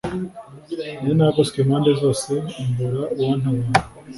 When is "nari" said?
1.01-1.13